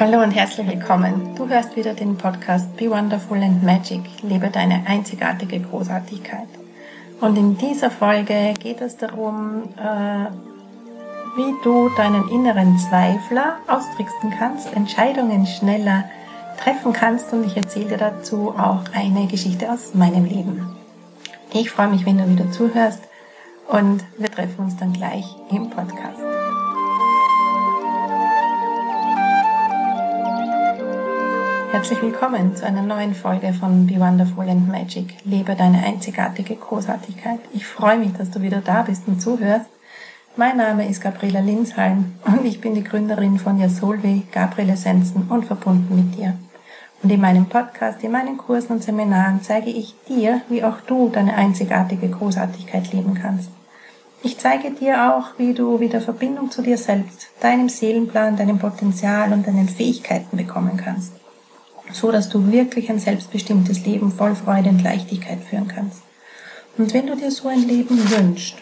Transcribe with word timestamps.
Hallo 0.00 0.22
und 0.22 0.30
herzlich 0.30 0.66
willkommen. 0.66 1.34
Du 1.36 1.46
hörst 1.46 1.76
wieder 1.76 1.92
den 1.92 2.16
Podcast 2.16 2.74
Be 2.78 2.90
Wonderful 2.90 3.36
and 3.42 3.62
Magic. 3.62 4.00
Lebe 4.22 4.48
deine 4.48 4.82
einzigartige 4.86 5.60
Großartigkeit. 5.60 6.48
Und 7.20 7.36
in 7.36 7.58
dieser 7.58 7.90
Folge 7.90 8.54
geht 8.58 8.80
es 8.80 8.96
darum, 8.96 9.64
äh, 9.76 10.24
wie 11.36 11.54
du 11.62 11.90
deinen 11.98 12.26
inneren 12.30 12.78
Zweifler 12.78 13.56
austricksen 13.68 14.32
kannst, 14.38 14.74
Entscheidungen 14.74 15.44
schneller 15.44 16.04
treffen 16.64 16.94
kannst. 16.94 17.30
Und 17.34 17.44
ich 17.44 17.58
erzähle 17.58 17.90
dir 17.90 17.98
dazu 17.98 18.54
auch 18.56 18.84
eine 18.94 19.26
Geschichte 19.26 19.70
aus 19.70 19.92
meinem 19.92 20.24
Leben. 20.24 20.78
Ich 21.52 21.70
freue 21.70 21.88
mich, 21.88 22.06
wenn 22.06 22.16
du 22.16 22.26
wieder 22.26 22.50
zuhörst 22.50 23.02
und 23.68 24.02
wir 24.16 24.30
treffen 24.30 24.64
uns 24.64 24.78
dann 24.78 24.94
gleich 24.94 25.26
im 25.50 25.68
Podcast. 25.68 26.29
Herzlich 31.72 32.02
willkommen 32.02 32.56
zu 32.56 32.66
einer 32.66 32.82
neuen 32.82 33.14
Folge 33.14 33.52
von 33.52 33.86
Be 33.86 34.00
Wonderful 34.00 34.48
and 34.48 34.66
Magic. 34.66 35.14
Lebe 35.24 35.54
deine 35.54 35.84
einzigartige 35.84 36.56
Großartigkeit. 36.56 37.38
Ich 37.54 37.64
freue 37.64 37.96
mich, 37.96 38.12
dass 38.12 38.28
du 38.32 38.42
wieder 38.42 38.60
da 38.60 38.82
bist 38.82 39.04
und 39.06 39.22
zuhörst. 39.22 39.70
Mein 40.34 40.56
Name 40.56 40.88
ist 40.88 41.00
Gabriela 41.00 41.38
Linshalm 41.38 42.16
und 42.26 42.44
ich 42.44 42.60
bin 42.60 42.74
die 42.74 42.82
Gründerin 42.82 43.38
von 43.38 43.60
Yasolve, 43.60 44.22
Gabriel 44.32 44.70
Essenzen 44.70 45.28
und 45.28 45.46
verbunden 45.46 45.94
mit 45.94 46.18
dir. 46.18 46.36
Und 47.04 47.10
in 47.10 47.20
meinem 47.20 47.46
Podcast, 47.46 48.02
in 48.02 48.10
meinen 48.10 48.36
Kursen 48.36 48.72
und 48.72 48.82
Seminaren 48.82 49.40
zeige 49.40 49.70
ich 49.70 49.94
dir, 50.08 50.40
wie 50.48 50.64
auch 50.64 50.80
du 50.88 51.08
deine 51.08 51.34
einzigartige 51.34 52.08
Großartigkeit 52.08 52.92
leben 52.92 53.14
kannst. 53.14 53.48
Ich 54.24 54.38
zeige 54.38 54.72
dir 54.72 55.14
auch, 55.14 55.38
wie 55.38 55.54
du 55.54 55.78
wieder 55.78 56.00
Verbindung 56.00 56.50
zu 56.50 56.62
dir 56.62 56.76
selbst, 56.76 57.28
deinem 57.40 57.68
Seelenplan, 57.68 58.36
deinem 58.36 58.58
Potenzial 58.58 59.32
und 59.32 59.46
deinen 59.46 59.68
Fähigkeiten 59.68 60.36
bekommen 60.36 60.76
kannst 60.76 61.12
so 61.92 62.10
dass 62.10 62.28
du 62.28 62.50
wirklich 62.50 62.90
ein 62.90 62.98
selbstbestimmtes 62.98 63.84
Leben 63.84 64.12
voll 64.12 64.34
Freude 64.34 64.70
und 64.70 64.82
Leichtigkeit 64.82 65.40
führen 65.40 65.68
kannst. 65.68 66.02
Und 66.78 66.94
wenn 66.94 67.06
du 67.06 67.16
dir 67.16 67.30
so 67.30 67.48
ein 67.48 67.66
Leben 67.66 67.98
wünschst, 68.10 68.56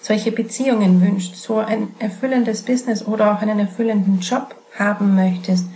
solche 0.00 0.32
Beziehungen 0.32 1.00
wünschst, 1.00 1.36
so 1.36 1.58
ein 1.58 1.94
erfüllendes 1.98 2.62
Business 2.62 3.06
oder 3.06 3.32
auch 3.32 3.42
einen 3.42 3.58
erfüllenden 3.58 4.20
Job 4.20 4.54
haben 4.78 5.14
möchtest, 5.14 5.66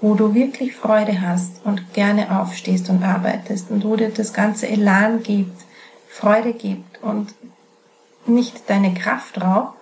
wo 0.00 0.14
du 0.14 0.34
wirklich 0.34 0.74
Freude 0.74 1.20
hast 1.20 1.64
und 1.64 1.92
gerne 1.92 2.40
aufstehst 2.40 2.88
und 2.88 3.02
arbeitest 3.02 3.70
und 3.70 3.84
wo 3.84 3.96
dir 3.96 4.10
das 4.10 4.32
ganze 4.32 4.68
Elan 4.68 5.22
gibt, 5.22 5.60
Freude 6.08 6.52
gibt 6.52 7.02
und 7.02 7.34
nicht 8.26 8.68
deine 8.68 8.94
Kraft 8.94 9.40
raubt, 9.40 9.77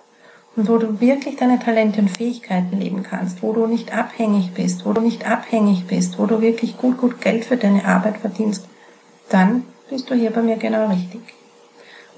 wo 0.65 0.77
du 0.79 0.99
wirklich 0.99 1.35
deine 1.35 1.59
Talente 1.59 2.01
und 2.01 2.09
Fähigkeiten 2.09 2.79
leben 2.79 3.03
kannst, 3.03 3.43
wo 3.43 3.53
du 3.53 3.67
nicht 3.67 3.95
abhängig 3.95 4.53
bist, 4.55 4.85
wo 4.85 4.93
du 4.93 5.01
nicht 5.01 5.29
abhängig 5.29 5.85
bist, 5.85 6.17
wo 6.17 6.25
du 6.25 6.41
wirklich 6.41 6.77
gut, 6.77 6.97
gut 6.97 7.21
Geld 7.21 7.45
für 7.45 7.57
deine 7.57 7.85
Arbeit 7.85 8.17
verdienst, 8.17 8.65
dann 9.29 9.63
bist 9.89 10.09
du 10.09 10.15
hier 10.15 10.31
bei 10.31 10.41
mir 10.41 10.57
genau 10.57 10.87
richtig. 10.87 11.21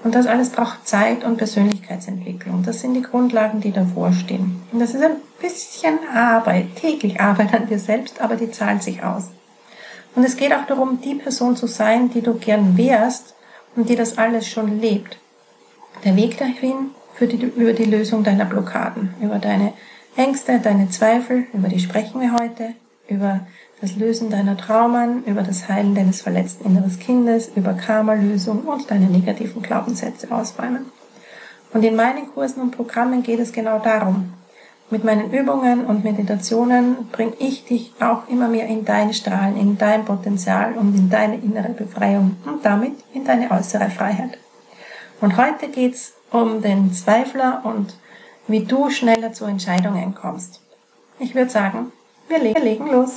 Und 0.02 0.14
das 0.14 0.26
alles 0.26 0.48
braucht 0.48 0.88
Zeit 0.88 1.22
und 1.22 1.36
Persönlichkeitsentwicklung. 1.36 2.62
Das 2.62 2.80
sind 2.80 2.94
die 2.94 3.02
Grundlagen, 3.02 3.60
die 3.60 3.72
davor 3.72 4.14
stehen. 4.14 4.62
Und 4.72 4.80
das 4.80 4.94
ist 4.94 5.02
ein 5.02 5.16
bisschen 5.38 5.98
Arbeit, 6.14 6.76
täglich 6.76 7.20
Arbeit 7.20 7.52
an 7.52 7.68
dir 7.68 7.78
selbst, 7.78 8.22
aber 8.22 8.36
die 8.36 8.50
zahlt 8.50 8.82
sich 8.82 9.02
aus. 9.02 9.24
Und 10.14 10.24
es 10.24 10.38
geht 10.38 10.54
auch 10.54 10.66
darum, 10.66 11.02
die 11.02 11.14
Person 11.14 11.56
zu 11.56 11.66
sein, 11.66 12.10
die 12.10 12.22
du 12.22 12.34
gern 12.34 12.78
wärst 12.78 13.34
und 13.76 13.90
die 13.90 13.96
das 13.96 14.16
alles 14.16 14.48
schon 14.48 14.80
lebt. 14.80 15.18
Der 16.04 16.16
Weg 16.16 16.38
dahin 16.38 16.92
für 17.20 17.26
die, 17.26 17.36
über 17.36 17.74
die 17.74 17.84
Lösung 17.84 18.24
deiner 18.24 18.46
Blockaden, 18.46 19.14
über 19.20 19.38
deine 19.38 19.74
Ängste, 20.16 20.58
deine 20.58 20.88
Zweifel, 20.88 21.44
über 21.52 21.68
die 21.68 21.78
sprechen 21.78 22.18
wir 22.18 22.32
heute, 22.32 22.72
über 23.08 23.40
das 23.82 23.94
Lösen 23.96 24.30
deiner 24.30 24.56
Traumen, 24.56 25.22
über 25.24 25.42
das 25.42 25.68
Heilen 25.68 25.94
deines 25.94 26.22
verletzten 26.22 26.64
inneres 26.64 26.98
Kindes, 26.98 27.50
über 27.54 27.74
Karma-Lösung 27.74 28.62
und 28.62 28.90
deine 28.90 29.04
negativen 29.04 29.60
Glaubenssätze 29.60 30.32
ausräumen. 30.32 30.86
Und 31.74 31.84
in 31.84 31.94
meinen 31.94 32.32
Kursen 32.32 32.62
und 32.62 32.70
Programmen 32.70 33.22
geht 33.22 33.38
es 33.38 33.52
genau 33.52 33.80
darum. 33.80 34.32
Mit 34.88 35.04
meinen 35.04 35.30
Übungen 35.30 35.84
und 35.84 36.02
Meditationen 36.02 37.10
bringe 37.12 37.34
ich 37.38 37.66
dich 37.66 37.92
auch 38.00 38.28
immer 38.28 38.48
mehr 38.48 38.66
in 38.66 38.86
dein 38.86 39.12
Strahlen, 39.12 39.58
in 39.58 39.76
dein 39.76 40.06
Potenzial 40.06 40.72
und 40.72 40.96
in 40.96 41.10
deine 41.10 41.36
innere 41.36 41.74
Befreiung 41.74 42.36
und 42.46 42.64
damit 42.64 42.94
in 43.12 43.26
deine 43.26 43.50
äußere 43.50 43.90
Freiheit. 43.90 44.38
Und 45.20 45.36
heute 45.36 45.68
geht's 45.68 46.14
um 46.30 46.62
den 46.62 46.92
Zweifler 46.92 47.62
und 47.64 47.94
wie 48.46 48.64
du 48.64 48.90
schneller 48.90 49.32
zu 49.32 49.44
Entscheidungen 49.44 50.14
kommst. 50.14 50.60
Ich 51.18 51.34
würde 51.34 51.50
sagen, 51.50 51.92
wir 52.28 52.38
legen 52.38 52.90
los. 52.90 53.14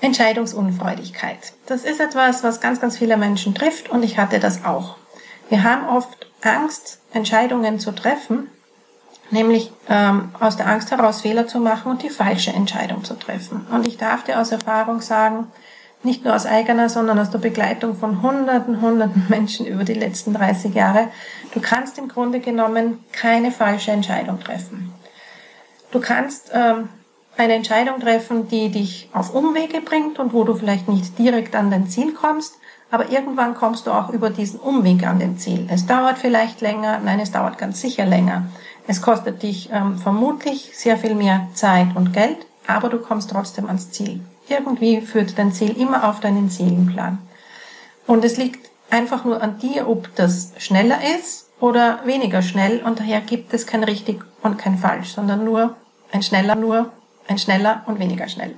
Entscheidungsunfreudigkeit. 0.00 1.52
Das 1.66 1.84
ist 1.84 2.00
etwas, 2.00 2.42
was 2.42 2.60
ganz, 2.60 2.80
ganz 2.80 2.96
viele 2.96 3.16
Menschen 3.16 3.54
trifft 3.54 3.90
und 3.90 4.02
ich 4.02 4.18
hatte 4.18 4.40
das 4.40 4.64
auch. 4.64 4.96
Wir 5.50 5.62
haben 5.62 5.88
oft 5.88 6.26
Angst, 6.42 7.00
Entscheidungen 7.12 7.78
zu 7.78 7.92
treffen, 7.92 8.48
nämlich 9.30 9.72
ähm, 9.88 10.30
aus 10.40 10.56
der 10.56 10.68
Angst 10.68 10.90
heraus 10.90 11.20
Fehler 11.20 11.46
zu 11.46 11.58
machen 11.58 11.90
und 11.90 12.02
die 12.02 12.08
falsche 12.08 12.52
Entscheidung 12.52 13.04
zu 13.04 13.14
treffen. 13.14 13.66
Und 13.70 13.86
ich 13.86 13.98
darf 13.98 14.24
dir 14.24 14.40
aus 14.40 14.52
Erfahrung 14.52 15.00
sagen, 15.00 15.48
nicht 16.02 16.24
nur 16.24 16.34
aus 16.34 16.46
eigener, 16.46 16.88
sondern 16.88 17.18
aus 17.18 17.30
der 17.30 17.38
Begleitung 17.38 17.94
von 17.94 18.22
hunderten, 18.22 18.80
hunderten 18.80 19.26
Menschen 19.28 19.66
über 19.66 19.84
die 19.84 19.94
letzten 19.94 20.32
30 20.34 20.74
Jahre. 20.74 21.08
Du 21.52 21.60
kannst 21.60 21.98
im 21.98 22.08
Grunde 22.08 22.40
genommen 22.40 23.04
keine 23.12 23.50
falsche 23.50 23.90
Entscheidung 23.90 24.40
treffen. 24.40 24.92
Du 25.90 26.00
kannst 26.00 26.50
ähm, 26.54 26.88
eine 27.36 27.54
Entscheidung 27.54 28.00
treffen, 28.00 28.48
die 28.48 28.70
dich 28.70 29.10
auf 29.12 29.34
Umwege 29.34 29.80
bringt 29.80 30.18
und 30.18 30.32
wo 30.32 30.44
du 30.44 30.54
vielleicht 30.54 30.88
nicht 30.88 31.18
direkt 31.18 31.54
an 31.54 31.70
dein 31.70 31.88
Ziel 31.88 32.12
kommst, 32.12 32.54
aber 32.90 33.10
irgendwann 33.10 33.54
kommst 33.54 33.86
du 33.86 33.92
auch 33.92 34.10
über 34.10 34.30
diesen 34.30 34.58
Umweg 34.58 35.06
an 35.06 35.18
den 35.18 35.38
Ziel. 35.38 35.68
Es 35.70 35.86
dauert 35.86 36.18
vielleicht 36.18 36.60
länger, 36.60 37.00
nein, 37.04 37.20
es 37.20 37.30
dauert 37.30 37.58
ganz 37.58 37.80
sicher 37.80 38.06
länger. 38.06 38.46
Es 38.86 39.02
kostet 39.02 39.42
dich 39.42 39.70
ähm, 39.72 39.98
vermutlich 39.98 40.72
sehr 40.74 40.96
viel 40.96 41.14
mehr 41.14 41.48
Zeit 41.54 41.94
und 41.94 42.12
Geld, 42.12 42.38
aber 42.66 42.88
du 42.88 42.98
kommst 42.98 43.30
trotzdem 43.30 43.66
ans 43.66 43.90
Ziel. 43.90 44.20
Irgendwie 44.50 45.00
führt 45.00 45.38
dein 45.38 45.52
Ziel 45.52 45.76
immer 45.80 46.08
auf 46.08 46.18
deinen 46.20 46.50
Seelenplan. 46.50 47.18
Und 48.06 48.24
es 48.24 48.36
liegt 48.36 48.68
einfach 48.90 49.24
nur 49.24 49.40
an 49.40 49.60
dir, 49.60 49.88
ob 49.88 50.14
das 50.16 50.52
schneller 50.58 50.98
ist 51.16 51.46
oder 51.60 52.00
weniger 52.04 52.42
schnell. 52.42 52.80
Und 52.80 52.98
daher 52.98 53.20
gibt 53.20 53.54
es 53.54 53.66
kein 53.66 53.84
richtig 53.84 54.24
und 54.42 54.58
kein 54.58 54.76
falsch, 54.76 55.10
sondern 55.10 55.44
nur 55.44 55.76
ein 56.10 56.22
schneller, 56.22 56.56
nur 56.56 56.90
ein 57.28 57.38
schneller 57.38 57.84
und 57.86 58.00
weniger 58.00 58.28
schnell. 58.28 58.56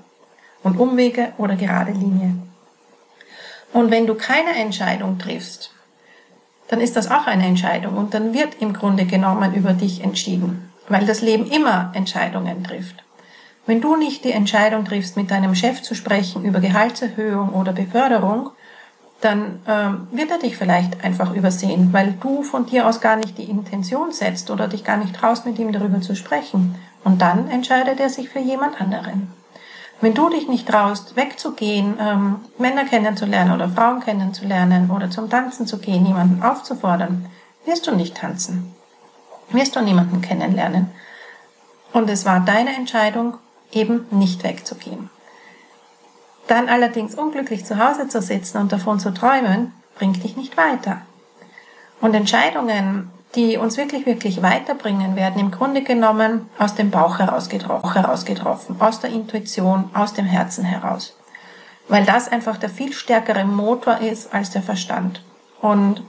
Und 0.63 0.79
Umwege 0.79 1.33
oder 1.37 1.57
gerade 1.57 1.93
Linie. 1.93 2.37
Und 3.75 3.91
wenn 3.91 4.07
du 4.07 4.15
keine 4.15 4.55
Entscheidung 4.55 5.19
triffst, 5.19 5.73
dann 6.69 6.81
ist 6.81 6.97
das 6.97 7.11
auch 7.11 7.27
eine 7.27 7.47
Entscheidung 7.47 7.99
und 7.99 8.15
dann 8.15 8.33
wird 8.33 8.55
im 8.61 8.73
Grunde 8.73 9.05
genommen 9.05 9.53
über 9.55 9.75
dich 9.75 10.03
entschieden, 10.03 10.71
weil 10.89 11.05
das 11.05 11.21
Leben 11.21 11.47
immer 11.51 11.93
Entscheidungen 11.95 12.65
trifft. 12.65 13.05
Wenn 13.65 13.81
du 13.81 13.97
nicht 13.97 14.25
die 14.25 14.33
Entscheidung 14.33 14.84
triffst, 14.84 15.17
mit 15.17 15.31
deinem 15.31 15.55
Chef 15.55 15.83
zu 15.83 15.95
sprechen 15.95 16.45
über 16.45 16.61
Gehaltserhöhung 16.61 17.50
oder 17.50 17.73
Beförderung, 17.73 18.50
dann 19.21 19.61
ähm, 19.69 20.09
wird 20.11 20.33
er 20.33 20.39
dich 20.39 20.56
vielleicht 20.56 21.05
einfach 21.05 21.33
übersehen, 21.33 21.93
weil 21.93 22.15
du 22.21 22.43
von 22.43 22.67
dir 22.67 22.89
aus 22.89 23.00
gar 23.00 23.15
nicht 23.15 23.39
die 23.39 23.49
Intention 23.49 24.11
setzt 24.11 24.50
oder 24.50 24.67
dich 24.67 24.83
gar 24.83 24.97
nicht 24.97 25.15
traust, 25.15 25.47
mit 25.47 25.61
ihm 25.61 25.71
darüber 25.71 26.00
zu 26.00 26.17
sprechen. 26.17 26.75
Und 27.05 27.23
dann 27.23 27.49
entscheidet 27.49 28.00
er 28.00 28.11
sich 28.11 28.28
für 28.28 28.41
jemand 28.41 28.81
anderen. 28.81 29.33
Wenn 30.00 30.15
du 30.15 30.29
dich 30.29 30.49
nicht 30.49 30.67
traust, 30.67 31.15
wegzugehen, 31.15 31.94
ähm, 32.00 32.41
Männer 32.59 32.84
kennenzulernen 32.84 33.53
oder 33.53 33.69
Frauen 33.69 34.00
kennenzulernen 34.00 34.91
oder 34.91 35.09
zum 35.09 35.31
Tanzen 35.31 35.69
zu 35.69 35.79
gehen, 35.79 36.05
jemanden 36.05 36.43
aufzufordern, 36.43 37.27
wirst 37.64 37.87
du 37.87 37.94
nicht 37.94 38.17
tanzen. 38.17 38.75
Wirst 39.50 39.76
du 39.76 39.81
niemanden 39.81 40.20
kennenlernen. 40.20 40.91
Und 41.93 42.11
es 42.11 42.25
war 42.25 42.41
deine 42.41 42.75
Entscheidung 42.75 43.35
eben 43.73 44.07
nicht 44.11 44.45
wegzugehen. 44.45 45.11
Dann 46.47 46.69
allerdings 46.69 47.15
unglücklich 47.15 47.65
zu 47.65 47.79
Hause 47.79 48.09
zu 48.09 48.21
sitzen 48.21 48.59
und 48.59 48.73
davon 48.73 49.01
zu 49.01 49.13
träumen, 49.13 49.73
bringt 49.97 50.23
dich 50.23 50.37
nicht 50.37 50.57
weiter. 50.57 51.03
Und 52.01 52.15
Entscheidungen, 52.15 53.11
die 53.35 53.57
uns 53.57 53.77
wirklich, 53.77 54.07
wirklich 54.07 54.43
weiterbringen, 54.43 55.17
werden 55.17 55.41
im 55.41 55.51
Grunde 55.51 55.83
genommen 55.83 56.51
aus 56.59 56.75
dem 56.75 56.91
Bauch 56.91 57.19
heraus 57.19 57.49
getroffen, 57.49 58.77
aus 58.81 59.01
der 59.01 59.11
Intuition, 59.11 59.91
aus 59.95 60.13
dem 60.13 60.27
Herzen 60.27 60.65
heraus. 60.65 61.17
Weil 61.89 62.05
das 62.05 62.29
einfach 62.29 62.59
der 62.59 62.69
viel 62.69 62.93
stärkere 62.93 63.45
Motor 63.45 63.99
ist 63.99 64.35
als 64.35 64.51
der 64.51 64.63
Verstand. 64.63 65.23
Und 65.61 66.03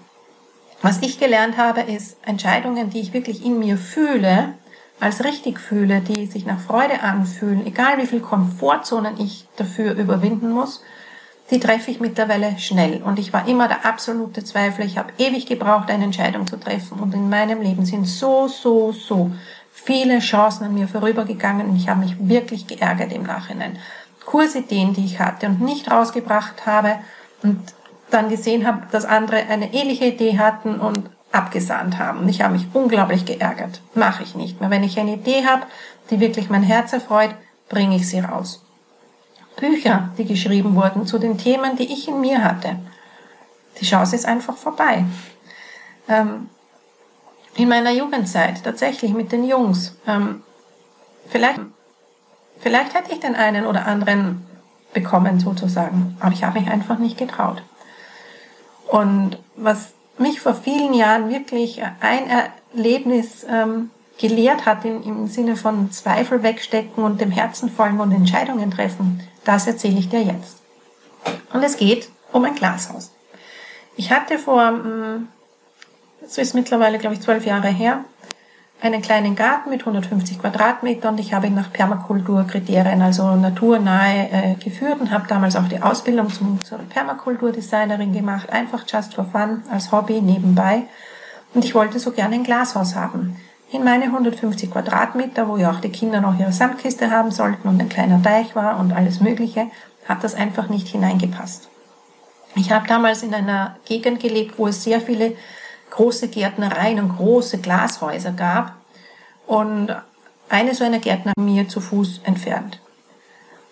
was 0.82 1.02
ich 1.02 1.20
gelernt 1.20 1.58
habe, 1.58 1.82
ist 1.82 2.18
Entscheidungen, 2.26 2.90
die 2.90 3.00
ich 3.00 3.14
wirklich 3.14 3.46
in 3.46 3.60
mir 3.60 3.78
fühle, 3.78 4.54
als 5.00 5.24
richtig 5.24 5.60
fühle, 5.60 6.02
die 6.02 6.26
sich 6.28 6.46
nach 6.46 6.60
Freude 6.60 7.02
anfühlen, 7.02 7.66
egal 7.66 7.98
wie 7.98 8.08
viel 8.08 8.22
Komfortzonen 8.22 9.20
ich 9.20 9.46
dafür 9.58 9.96
überwinden 9.96 10.52
muss, 10.52 10.82
die 11.52 11.60
treffe 11.60 11.92
ich 11.92 12.00
mittlerweile 12.00 12.58
schnell. 12.58 13.04
Und 13.04 13.20
ich 13.20 13.34
war 13.34 13.48
immer 13.48 13.68
der 13.68 13.86
absolute 13.86 14.44
Zweifler. 14.44 14.86
Ich 14.86 14.98
habe 14.98 15.14
ewig 15.18 15.46
gebraucht, 15.46 15.90
eine 15.90 16.06
Entscheidung 16.06 16.48
zu 16.48 16.58
treffen. 16.58 17.00
Und 17.00 17.14
in 17.14 17.30
meinem 17.30 17.62
Leben 17.62 17.86
sind 17.86 18.06
so, 18.06 18.48
so, 18.48 18.92
so 18.92 19.32
viele 19.72 20.20
Chancen 20.20 20.66
an 20.66 20.74
mir 20.74 20.88
vorübergegangen 20.88 21.68
und 21.68 21.76
ich 21.76 21.90
habe 21.90 22.00
mich 22.02 22.16
wirklich 22.20 22.68
geärgert 22.68 23.12
im 23.12 23.24
Nachhinein. 23.24 23.78
Kursideen, 24.26 24.94
die 24.94 25.04
ich 25.04 25.20
hatte 25.20 25.48
und 25.48 25.62
nicht 25.62 25.92
rausgebracht 25.92 26.66
habe 26.66 27.00
und 27.42 27.60
dann 28.10 28.30
gesehen 28.30 28.66
habe, 28.66 28.84
dass 28.92 29.06
andere 29.06 29.38
eine 29.48 29.74
ähnliche 29.74 30.06
Idee 30.06 30.38
hatten 30.38 30.80
und 30.80 31.10
abgesahnt 31.34 31.98
haben. 31.98 32.20
Und 32.20 32.30
ich 32.30 32.42
habe 32.42 32.54
mich 32.54 32.68
unglaublich 32.74 33.26
geärgert. 33.26 33.82
Mache 33.96 34.24
ich 34.24 34.36
nicht 34.36 34.62
mehr. 34.62 34.70
Wenn 34.70 34.84
ich 34.84 35.00
eine 35.00 35.16
Idee 35.16 35.46
habe, 35.46 35.64
die 36.10 36.20
wirklich 36.20 36.50
mein 36.50 36.64
Herz 36.64 36.94
erfreut, 36.94 37.36
bringe 37.70 37.96
ich 37.96 38.08
sie 38.08 38.20
raus. 38.20 38.64
Bücher, 39.58 40.10
die 40.18 40.26
geschrieben 40.26 40.76
wurden 40.76 41.06
zu 41.06 41.20
den 41.20 41.38
Themen, 41.38 41.76
die 41.76 41.92
ich 41.92 42.08
in 42.08 42.22
mir 42.22 42.44
hatte. 42.44 42.78
Die 43.80 43.86
Chance 43.86 44.16
ist 44.16 44.26
einfach 44.26 44.56
vorbei. 44.56 45.06
Ähm, 46.08 46.50
in 47.56 47.70
meiner 47.70 47.92
Jugendzeit, 47.92 48.64
tatsächlich 48.64 49.14
mit 49.14 49.32
den 49.32 49.44
Jungs, 49.44 49.96
ähm, 50.08 50.42
vielleicht, 51.30 51.60
vielleicht 52.60 52.94
hätte 52.94 53.12
ich 53.12 53.20
den 53.20 53.36
einen 53.36 53.66
oder 53.66 53.86
anderen 53.86 54.46
bekommen 54.94 55.40
sozusagen, 55.40 56.18
aber 56.20 56.34
ich 56.34 56.44
habe 56.44 56.60
mich 56.60 56.70
einfach 56.70 56.98
nicht 56.98 57.18
getraut. 57.18 57.64
Und 58.88 59.38
was 59.56 59.94
mich 60.18 60.40
vor 60.40 60.54
vielen 60.54 60.94
Jahren 60.94 61.30
wirklich 61.30 61.82
ein 62.00 62.30
Erlebnis 62.74 63.46
ähm, 63.50 63.90
gelehrt 64.18 64.66
hat 64.66 64.86
im, 64.86 65.04
im 65.04 65.28
Sinne 65.28 65.56
von 65.56 65.92
Zweifel 65.92 66.44
wegstecken 66.44 67.04
und 67.04 67.20
dem 67.20 67.32
Herzen 67.32 67.70
folgen 67.70 68.00
und 68.00 68.12
Entscheidungen 68.12 68.72
treffen, 68.72 69.28
das 69.44 69.68
erzähle 69.68 70.00
ich 70.00 70.10
dir 70.10 70.22
jetzt. 70.22 70.58
Und 71.52 71.64
es 71.64 71.78
geht 71.78 72.10
um 72.32 72.46
ein 72.46 72.56
Glashaus. 72.56 73.12
Ich 73.96 74.12
hatte 74.12 74.38
vor, 74.38 74.68
hm, 74.68 75.28
so 76.28 76.42
ist 76.42 76.54
mittlerweile, 76.54 77.00
glaube 77.00 77.16
ich, 77.16 77.22
zwölf 77.22 77.46
Jahre 77.46 77.70
her, 77.70 78.06
einen 78.84 79.02
kleinen 79.02 79.36
Garten 79.36 79.70
mit 79.70 79.80
150 79.80 80.40
Quadratmetern 80.40 81.14
und 81.14 81.20
ich 81.20 81.34
habe 81.34 81.48
ihn 81.48 81.56
nach 81.56 81.72
Permakulturkriterien, 81.72 83.02
also 83.02 83.34
naturnahe, 83.36 84.30
äh, 84.30 84.56
geführt 84.56 85.00
und 85.00 85.10
habe 85.10 85.26
damals 85.28 85.56
auch 85.56 85.70
die 85.70 85.82
Ausbildung 85.82 86.30
zum, 86.30 86.62
zur 86.62 86.80
Permakulturdesignerin 86.80 88.12
gemacht, 88.12 88.52
einfach 88.52 88.84
just 88.86 89.14
for 89.14 89.24
fun, 89.24 89.64
als 89.72 89.94
Hobby 89.94 90.20
nebenbei. 90.20 90.84
Und 91.54 91.64
ich 91.64 91.74
wollte 91.76 91.98
so 91.98 92.12
gerne 92.12 92.36
ein 92.36 92.44
Glashaus 92.44 92.94
haben. 92.96 93.38
In 93.72 93.86
meine 93.86 94.06
150 94.06 94.70
Quadratmeter, 94.70 95.48
wo 95.48 95.56
ja 95.56 95.72
auch 95.72 95.80
die 95.80 95.90
Kinder 95.90 96.20
noch 96.20 96.38
ihre 96.38 96.52
Sandkiste 96.52 97.10
haben 97.10 97.32
sollten 97.32 97.70
und 97.70 97.82
ein 97.82 97.90
kleiner 97.90 98.22
Teich 98.22 98.54
war 98.54 98.80
und 98.80 98.92
alles 98.92 99.22
Mögliche, 99.22 99.68
hat 100.10 100.26
das 100.26 100.36
einfach 100.36 100.68
nicht 100.68 100.90
hineingepasst. 100.90 101.70
Ich 102.56 102.72
habe 102.72 102.86
damals 102.86 103.24
in 103.24 103.34
einer 103.34 103.78
Gegend 103.86 104.20
gelebt, 104.20 104.60
wo 104.60 104.68
es 104.68 104.84
sehr 104.84 105.00
viele 105.00 105.36
große 105.94 106.28
Gärtnereien 106.30 107.00
und 107.00 107.18
große 107.18 107.60
Glashäuser 107.60 108.32
gab 108.32 108.74
und 109.46 109.96
eine 110.50 110.74
so 110.74 110.84
eine 110.84 111.00
Gärtner 111.00 111.34
mir 111.38 111.68
zu 111.68 111.82
Fuß 111.82 112.22
entfernt. 112.24 112.80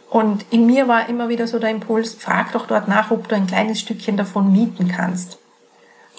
Und 0.10 0.46
in 0.52 0.66
mir 0.66 0.88
war 0.88 1.10
immer 1.10 1.30
wieder 1.30 1.48
so 1.48 1.58
der 1.58 1.70
Impuls, 1.70 2.14
frag 2.14 2.52
doch 2.52 2.68
dort 2.68 2.88
nach, 2.88 3.12
ob 3.12 3.28
du 3.28 3.36
ein 3.36 3.48
kleines 3.48 3.80
Stückchen 3.80 4.18
davon 4.18 4.52
mieten 4.52 4.88
kannst. 4.88 5.40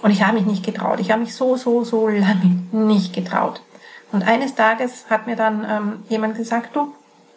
Und 0.03 0.11
ich 0.11 0.25
habe 0.25 0.39
mich 0.39 0.47
nicht 0.47 0.65
getraut. 0.65 0.99
Ich 0.99 1.11
habe 1.11 1.21
mich 1.21 1.35
so, 1.35 1.57
so, 1.57 1.85
so 1.85 2.09
lange 2.09 2.59
nicht 2.73 3.13
getraut. 3.13 3.63
Und 4.11 4.27
eines 4.27 4.55
Tages 4.55 5.05
hat 5.09 5.27
mir 5.27 5.37
dann 5.37 5.65
ähm, 5.69 6.03
jemand 6.09 6.37
gesagt, 6.37 6.75
du, 6.75 6.93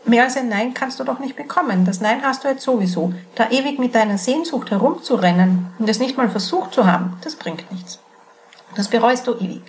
mehr 0.05 0.23
als 0.23 0.37
ein 0.37 0.49
Nein 0.49 0.73
kannst 0.73 0.99
du 0.99 1.03
doch 1.03 1.19
nicht 1.19 1.35
bekommen. 1.35 1.85
Das 1.85 2.01
Nein 2.01 2.23
hast 2.23 2.43
du 2.43 2.47
jetzt 2.47 2.63
sowieso. 2.63 3.13
Da 3.35 3.49
ewig 3.49 3.77
mit 3.77 3.93
deiner 3.93 4.17
Sehnsucht 4.17 4.71
herumzurennen 4.71 5.67
und 5.77 5.89
es 5.89 5.99
nicht 5.99 6.17
mal 6.17 6.29
versucht 6.29 6.73
zu 6.73 6.85
haben, 6.85 7.17
das 7.21 7.35
bringt 7.35 7.69
nichts. 7.71 7.99
Das 8.75 8.89
bereust 8.89 9.27
du 9.27 9.35
ewig. 9.35 9.63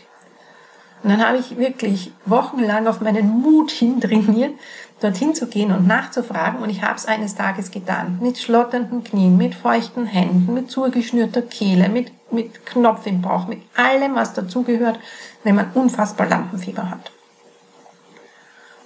Und 1.03 1.11
dann 1.11 1.27
habe 1.27 1.39
ich 1.39 1.57
wirklich 1.57 2.13
wochenlang 2.25 2.87
auf 2.89 3.01
meinen 3.01 3.29
Mut 3.41 3.71
hintrainiert, 3.71 4.55
dorthin 5.01 5.35
zu 5.35 5.47
gehen 5.47 5.71
und 5.71 5.87
nachzufragen. 5.87 6.61
Und 6.61 6.71
ich 6.71 6.83
habe 6.83 6.97
es 6.97 7.07
eines 7.07 7.35
Tages 7.35 7.71
getan. 7.71 8.19
Mit 8.21 8.39
schlotternden 8.39 9.05
Knien, 9.05 9.37
mit 9.37 9.55
feuchten 9.55 10.07
Händen, 10.07 10.53
mit 10.55 10.71
zugeschnürter 10.71 11.43
Kehle, 11.43 11.89
mit, 11.89 12.11
mit 12.33 12.67
Knopf 12.67 13.07
im 13.07 13.23
Bauch, 13.23 13.47
mit 13.47 13.61
allem, 13.77 14.17
was 14.17 14.33
dazugehört, 14.33 14.99
wenn 15.45 15.55
man 15.55 15.71
unfassbar 15.75 16.29
Lampenfieber 16.29 16.91
hat. 16.91 17.13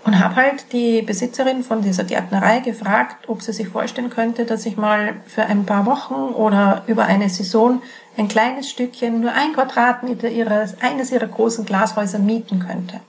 Und 0.04 0.18
habe 0.18 0.36
halt 0.36 0.72
die 0.72 1.02
Besitzerin 1.02 1.62
von 1.62 1.82
dieser 1.82 2.04
Gärtnerei 2.04 2.60
gefragt, 2.60 3.28
ob 3.28 3.42
sie 3.42 3.52
sich 3.52 3.68
vorstellen 3.68 4.08
könnte, 4.08 4.46
dass 4.46 4.64
ich 4.64 4.78
mal 4.78 5.14
für 5.26 5.44
ein 5.44 5.66
paar 5.66 5.84
Wochen 5.84 6.14
oder 6.14 6.84
über 6.86 7.04
eine 7.04 7.28
Saison 7.28 7.82
ein 8.16 8.28
kleines 8.28 8.70
Stückchen, 8.70 9.20
nur 9.20 9.32
ein 9.32 9.52
Quadratmeter 9.52 10.28
ihres, 10.28 10.80
eines 10.80 11.12
ihrer 11.12 11.26
großen 11.26 11.66
Glashäuser 11.66 12.18
mieten 12.18 12.60
könnte. 12.60 13.00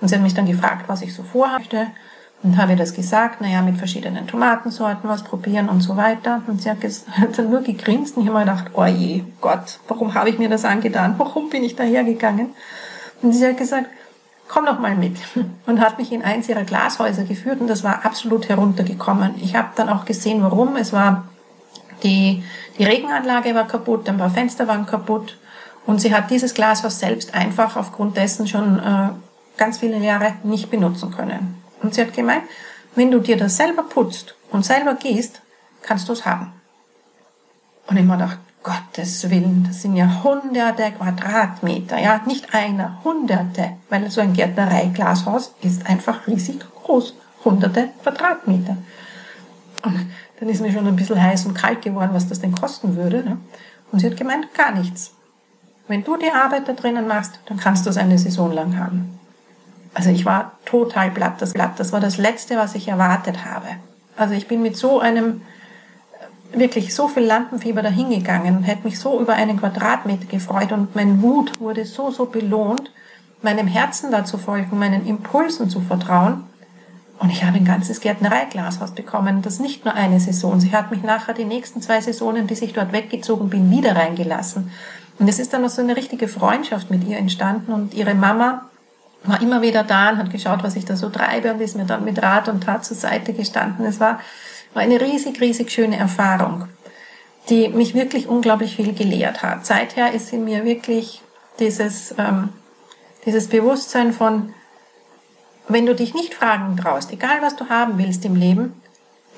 Und 0.00 0.08
sie 0.08 0.16
hat 0.16 0.22
mich 0.22 0.34
dann 0.34 0.46
gefragt, 0.46 0.88
was 0.88 1.02
ich 1.02 1.14
so 1.14 1.22
vorhabe. 1.22 1.86
Und 2.42 2.58
habe 2.58 2.72
ihr 2.72 2.78
das 2.78 2.92
gesagt, 2.92 3.40
naja, 3.40 3.62
mit 3.62 3.78
verschiedenen 3.78 4.26
Tomatensorten 4.26 5.08
was 5.08 5.24
probieren 5.24 5.68
und 5.68 5.80
so 5.80 5.96
weiter. 5.96 6.42
Und 6.46 6.60
sie 6.60 6.70
hat, 6.70 6.78
hat 7.12 7.38
dann 7.38 7.50
nur 7.50 7.62
gegrinst 7.62 8.16
und 8.16 8.24
ich 8.24 8.28
habe 8.28 8.38
mir 8.38 8.44
gedacht, 8.44 8.70
oh 8.74 8.84
je, 8.84 9.24
Gott, 9.40 9.80
warum 9.88 10.14
habe 10.14 10.28
ich 10.28 10.38
mir 10.38 10.48
das 10.48 10.64
angetan? 10.64 11.14
Warum 11.18 11.50
bin 11.50 11.64
ich 11.64 11.76
dahergegangen? 11.76 12.50
Und 13.22 13.32
sie 13.32 13.46
hat 13.46 13.56
gesagt, 13.56 13.86
komm 14.48 14.66
doch 14.66 14.78
mal 14.78 14.94
mit 14.94 15.16
und 15.66 15.80
hat 15.80 15.98
mich 15.98 16.12
in 16.12 16.22
eins 16.22 16.48
ihrer 16.48 16.64
Glashäuser 16.64 17.24
geführt 17.24 17.60
und 17.60 17.68
das 17.68 17.84
war 17.84 18.04
absolut 18.04 18.48
heruntergekommen. 18.48 19.34
Ich 19.40 19.56
habe 19.56 19.68
dann 19.76 19.88
auch 19.88 20.04
gesehen, 20.04 20.42
warum. 20.42 20.76
Es 20.76 20.92
war 20.92 21.28
die, 22.02 22.42
die 22.78 22.84
Regenanlage 22.84 23.54
war 23.54 23.66
kaputt, 23.66 24.08
ein 24.08 24.18
paar 24.18 24.30
Fenster 24.30 24.68
waren 24.68 24.86
kaputt 24.86 25.38
und 25.86 26.00
sie 26.00 26.14
hat 26.14 26.30
dieses 26.30 26.54
Glashaus 26.54 26.98
selbst 26.98 27.34
einfach 27.34 27.76
aufgrund 27.76 28.16
dessen 28.16 28.46
schon 28.46 28.78
äh, 28.78 29.08
ganz 29.56 29.78
viele 29.78 29.98
Jahre 29.98 30.34
nicht 30.42 30.70
benutzen 30.70 31.10
können. 31.10 31.62
Und 31.82 31.94
sie 31.94 32.02
hat 32.02 32.12
gemeint, 32.12 32.42
wenn 32.94 33.10
du 33.10 33.20
dir 33.20 33.36
das 33.36 33.56
selber 33.56 33.82
putzt 33.82 34.34
und 34.50 34.64
selber 34.64 34.94
gießt, 34.94 35.40
kannst 35.82 36.08
du 36.08 36.12
es 36.12 36.24
haben. 36.24 36.52
Und 37.86 37.96
ich 37.96 38.04
mir 38.04 38.14
gedacht, 38.14 38.38
Gottes 38.66 39.30
Willen, 39.30 39.62
das 39.64 39.82
sind 39.82 39.94
ja 39.94 40.24
hunderte 40.24 40.90
Quadratmeter, 40.90 42.00
ja, 42.00 42.20
nicht 42.26 42.52
einer, 42.52 43.00
hunderte, 43.04 43.76
weil 43.88 44.10
so 44.10 44.20
ein 44.20 44.32
Gärtnerei-Glashaus 44.32 45.54
ist 45.62 45.86
einfach 45.88 46.26
riesig 46.26 46.58
groß, 46.82 47.14
hunderte 47.44 47.90
Quadratmeter. 48.02 48.76
Und 49.84 50.10
dann 50.40 50.48
ist 50.48 50.60
mir 50.60 50.72
schon 50.72 50.84
ein 50.84 50.96
bisschen 50.96 51.22
heiß 51.22 51.46
und 51.46 51.54
kalt 51.54 51.80
geworden, 51.82 52.10
was 52.12 52.26
das 52.28 52.40
denn 52.40 52.56
kosten 52.56 52.96
würde. 52.96 53.22
Ne? 53.22 53.36
Und 53.92 54.00
sie 54.00 54.10
hat 54.10 54.16
gemeint, 54.16 54.52
gar 54.52 54.74
nichts. 54.74 55.12
Wenn 55.86 56.02
du 56.02 56.16
die 56.16 56.32
Arbeit 56.32 56.66
da 56.66 56.72
drinnen 56.72 57.06
machst, 57.06 57.38
dann 57.46 57.58
kannst 57.58 57.86
du 57.86 57.90
es 57.90 57.96
eine 57.96 58.18
Saison 58.18 58.50
lang 58.50 58.76
haben. 58.76 59.20
Also 59.94 60.10
ich 60.10 60.26
war 60.26 60.58
total 60.64 61.12
platt, 61.12 61.40
das 61.40 61.52
Blatt. 61.52 61.78
Das 61.78 61.92
war 61.92 62.00
das 62.00 62.18
Letzte, 62.18 62.56
was 62.56 62.74
ich 62.74 62.88
erwartet 62.88 63.44
habe. 63.44 63.68
Also 64.16 64.34
ich 64.34 64.48
bin 64.48 64.60
mit 64.60 64.76
so 64.76 64.98
einem 64.98 65.42
wirklich 66.52 66.94
so 66.94 67.08
viel 67.08 67.24
Lampenfieber 67.24 67.82
dahingegangen 67.82 68.56
und 68.56 68.62
hätte 68.64 68.84
mich 68.84 68.98
so 68.98 69.20
über 69.20 69.34
einen 69.34 69.58
Quadratmeter 69.58 70.26
gefreut 70.26 70.72
und 70.72 70.94
mein 70.94 71.22
Wut 71.22 71.60
wurde 71.60 71.84
so, 71.84 72.10
so 72.10 72.26
belohnt, 72.26 72.90
meinem 73.42 73.66
Herzen 73.66 74.10
da 74.10 74.24
zu 74.24 74.38
folgen, 74.38 74.78
meinen 74.78 75.06
Impulsen 75.06 75.68
zu 75.68 75.80
vertrauen. 75.80 76.44
Und 77.18 77.30
ich 77.30 77.44
habe 77.44 77.56
ein 77.56 77.64
ganzes 77.64 78.00
Gärtnereiglashaus 78.00 78.90
bekommen, 78.90 79.40
das 79.40 79.58
nicht 79.58 79.84
nur 79.84 79.94
eine 79.94 80.20
Saison. 80.20 80.60
Sie 80.60 80.72
hat 80.72 80.90
mich 80.90 81.02
nachher 81.02 81.32
die 81.32 81.46
nächsten 81.46 81.80
zwei 81.80 82.00
Saisonen, 82.00 82.46
bis 82.46 82.60
ich 82.60 82.74
dort 82.74 82.92
weggezogen 82.92 83.48
bin, 83.48 83.70
wieder 83.70 83.96
reingelassen. 83.96 84.70
Und 85.18 85.28
es 85.28 85.38
ist 85.38 85.54
dann 85.54 85.62
noch 85.62 85.70
so 85.70 85.80
eine 85.80 85.96
richtige 85.96 86.28
Freundschaft 86.28 86.90
mit 86.90 87.06
ihr 87.08 87.16
entstanden 87.16 87.72
und 87.72 87.94
ihre 87.94 88.14
Mama 88.14 88.66
war 89.24 89.40
immer 89.40 89.62
wieder 89.62 89.82
da 89.82 90.10
und 90.10 90.18
hat 90.18 90.30
geschaut, 90.30 90.62
was 90.62 90.76
ich 90.76 90.84
da 90.84 90.94
so 90.96 91.08
treibe 91.08 91.52
und 91.52 91.60
ist 91.60 91.76
mir 91.76 91.86
dann 91.86 92.04
mit 92.04 92.22
Rat 92.22 92.48
und 92.48 92.64
Tat 92.64 92.84
zur 92.84 92.96
Seite 92.96 93.32
gestanden. 93.32 93.86
Es 93.86 93.98
war 93.98 94.20
war 94.76 94.82
eine 94.82 95.00
riesig, 95.00 95.40
riesig 95.40 95.72
schöne 95.72 95.96
Erfahrung, 95.96 96.68
die 97.48 97.68
mich 97.68 97.94
wirklich 97.94 98.28
unglaublich 98.28 98.76
viel 98.76 98.92
gelehrt 98.92 99.42
hat. 99.42 99.64
Seither 99.64 100.12
ist 100.12 100.34
in 100.34 100.44
mir 100.44 100.66
wirklich 100.66 101.22
dieses, 101.58 102.14
ähm, 102.18 102.50
dieses 103.24 103.48
Bewusstsein 103.48 104.12
von, 104.12 104.52
wenn 105.66 105.86
du 105.86 105.94
dich 105.94 106.12
nicht 106.12 106.34
fragen 106.34 106.76
traust, 106.76 107.10
egal 107.10 107.40
was 107.40 107.56
du 107.56 107.70
haben 107.70 107.96
willst 107.96 108.26
im 108.26 108.36
Leben, 108.36 108.78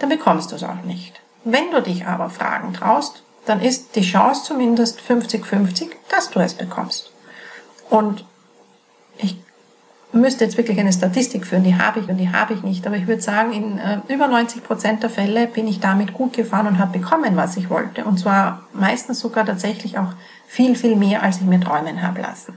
dann 0.00 0.08
bekommst 0.08 0.50
du 0.50 0.56
es 0.56 0.64
auch 0.64 0.82
nicht. 0.82 1.20
Wenn 1.44 1.70
du 1.70 1.82
dich 1.82 2.04
aber 2.04 2.30
fragen 2.30 2.74
traust, 2.74 3.22
dann 3.46 3.62
ist 3.62 3.94
die 3.94 4.02
Chance 4.02 4.42
zumindest 4.42 5.00
50-50, 5.00 5.90
dass 6.08 6.30
du 6.30 6.40
es 6.40 6.54
bekommst. 6.54 7.12
Und 7.90 8.24
ich 9.18 9.36
müsste 10.12 10.44
jetzt 10.44 10.56
wirklich 10.56 10.78
eine 10.78 10.92
Statistik 10.92 11.46
führen, 11.46 11.64
die 11.64 11.76
habe 11.76 12.00
ich 12.00 12.08
und 12.08 12.16
die 12.16 12.32
habe 12.32 12.54
ich 12.54 12.62
nicht, 12.62 12.86
aber 12.86 12.96
ich 12.96 13.06
würde 13.06 13.20
sagen, 13.20 13.52
in 13.52 13.78
äh, 13.78 13.98
über 14.08 14.26
90 14.26 14.64
Prozent 14.64 15.02
der 15.02 15.10
Fälle 15.10 15.46
bin 15.46 15.66
ich 15.66 15.80
damit 15.80 16.14
gut 16.14 16.32
gefahren 16.32 16.66
und 16.66 16.78
habe 16.78 16.98
bekommen, 16.98 17.36
was 17.36 17.56
ich 17.56 17.68
wollte. 17.68 18.04
Und 18.04 18.18
zwar 18.18 18.62
meistens 18.72 19.20
sogar 19.20 19.44
tatsächlich 19.44 19.98
auch 19.98 20.12
viel, 20.46 20.74
viel 20.76 20.96
mehr, 20.96 21.22
als 21.22 21.40
ich 21.40 21.46
mir 21.46 21.60
träumen 21.60 22.02
habe 22.02 22.22
lassen. 22.22 22.54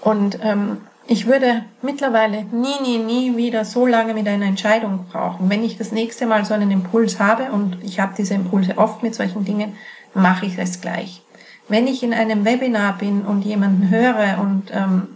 Und 0.00 0.38
ähm, 0.42 0.78
ich 1.06 1.26
würde 1.26 1.64
mittlerweile 1.82 2.44
nie, 2.44 2.80
nie, 2.82 2.98
nie 2.98 3.36
wieder 3.36 3.64
so 3.64 3.86
lange 3.86 4.12
mit 4.12 4.26
einer 4.26 4.46
Entscheidung 4.46 5.06
brauchen. 5.10 5.48
Wenn 5.48 5.62
ich 5.64 5.78
das 5.78 5.92
nächste 5.92 6.26
Mal 6.26 6.44
so 6.44 6.54
einen 6.54 6.72
Impuls 6.72 7.20
habe, 7.20 7.52
und 7.52 7.78
ich 7.82 8.00
habe 8.00 8.14
diese 8.18 8.34
Impulse 8.34 8.76
oft 8.76 9.04
mit 9.04 9.14
solchen 9.14 9.44
Dingen, 9.44 9.76
mache 10.14 10.46
ich 10.46 10.58
es 10.58 10.80
gleich 10.80 11.22
wenn 11.68 11.86
ich 11.86 12.02
in 12.02 12.14
einem 12.14 12.44
Webinar 12.44 12.98
bin 12.98 13.22
und 13.22 13.44
jemanden 13.44 13.90
höre 13.90 14.38
und 14.40 14.70
ähm, 14.72 15.08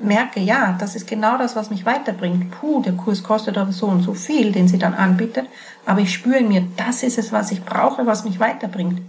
merke, 0.00 0.40
ja, 0.40 0.76
das 0.78 0.94
ist 0.94 1.06
genau 1.06 1.38
das, 1.38 1.56
was 1.56 1.70
mich 1.70 1.86
weiterbringt. 1.86 2.50
Puh, 2.50 2.82
der 2.82 2.92
Kurs 2.92 3.22
kostet 3.22 3.56
aber 3.56 3.72
so 3.72 3.86
und 3.86 4.02
so 4.02 4.14
viel, 4.14 4.52
den 4.52 4.68
sie 4.68 4.78
dann 4.78 4.94
anbietet, 4.94 5.46
aber 5.86 6.00
ich 6.00 6.12
spüre 6.12 6.38
in 6.38 6.48
mir, 6.48 6.64
das 6.76 7.02
ist 7.02 7.18
es, 7.18 7.32
was 7.32 7.50
ich 7.50 7.64
brauche, 7.64 8.06
was 8.06 8.24
mich 8.24 8.40
weiterbringt. 8.40 9.00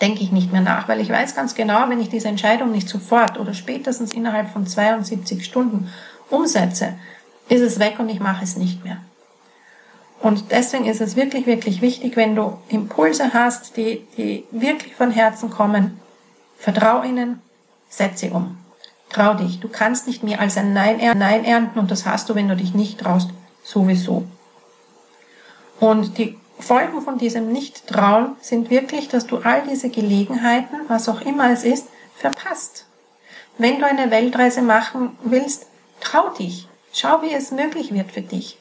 Denke 0.00 0.22
ich 0.22 0.32
nicht 0.32 0.52
mehr 0.52 0.60
nach, 0.60 0.88
weil 0.88 1.00
ich 1.00 1.08
weiß 1.08 1.34
ganz 1.34 1.54
genau, 1.54 1.88
wenn 1.88 2.00
ich 2.00 2.10
diese 2.10 2.28
Entscheidung 2.28 2.70
nicht 2.70 2.88
sofort 2.88 3.38
oder 3.38 3.54
spätestens 3.54 4.12
innerhalb 4.12 4.50
von 4.50 4.66
72 4.66 5.42
Stunden 5.42 5.90
umsetze, 6.28 6.94
ist 7.48 7.62
es 7.62 7.78
weg 7.78 7.94
und 7.98 8.10
ich 8.10 8.20
mache 8.20 8.44
es 8.44 8.56
nicht 8.56 8.84
mehr. 8.84 8.98
Und 10.26 10.50
deswegen 10.50 10.86
ist 10.86 11.00
es 11.00 11.14
wirklich, 11.14 11.46
wirklich 11.46 11.80
wichtig, 11.82 12.16
wenn 12.16 12.34
du 12.34 12.58
Impulse 12.68 13.32
hast, 13.32 13.76
die, 13.76 14.04
die 14.16 14.44
wirklich 14.50 14.96
von 14.96 15.12
Herzen 15.12 15.50
kommen, 15.50 16.00
vertrau 16.58 17.04
ihnen, 17.04 17.40
setze 17.88 18.26
sie 18.26 18.30
um. 18.30 18.58
Trau 19.08 19.34
dich. 19.34 19.60
Du 19.60 19.68
kannst 19.68 20.08
nicht 20.08 20.24
mehr 20.24 20.40
als 20.40 20.56
ein 20.56 20.72
Nein, 20.72 20.98
Nein 21.16 21.44
ernten 21.44 21.78
und 21.78 21.92
das 21.92 22.06
hast 22.06 22.28
du, 22.28 22.34
wenn 22.34 22.48
du 22.48 22.56
dich 22.56 22.74
nicht 22.74 22.98
traust, 22.98 23.30
sowieso. 23.62 24.24
Und 25.78 26.18
die 26.18 26.36
Folgen 26.58 27.02
von 27.02 27.18
diesem 27.18 27.52
Nicht-Trauen 27.52 28.34
sind 28.40 28.68
wirklich, 28.68 29.06
dass 29.06 29.28
du 29.28 29.36
all 29.36 29.62
diese 29.70 29.90
Gelegenheiten, 29.90 30.74
was 30.88 31.08
auch 31.08 31.20
immer 31.20 31.52
es 31.52 31.62
ist, 31.62 31.86
verpasst. 32.16 32.86
Wenn 33.58 33.78
du 33.78 33.86
eine 33.86 34.10
Weltreise 34.10 34.62
machen 34.62 35.16
willst, 35.22 35.66
trau 36.00 36.30
dich. 36.30 36.66
Schau, 36.92 37.22
wie 37.22 37.32
es 37.32 37.52
möglich 37.52 37.94
wird 37.94 38.10
für 38.10 38.22
dich. 38.22 38.58